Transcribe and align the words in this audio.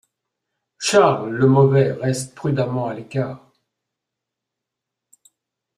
Charles 0.79 1.29
le 1.29 1.45
Mauvais 1.45 1.91
reste 1.91 2.33
prudemment 2.33 2.87
à 2.87 2.95
l'écart. 2.95 3.51